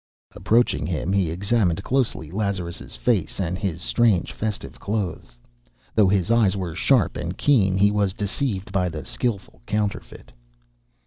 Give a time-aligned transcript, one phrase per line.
[0.33, 5.37] Approaching him, he examined closely Lazarus' face and his strange festive clothes.
[5.93, 10.31] Though his eyes were sharp and keen, he was deceived by the skilful counterfeit.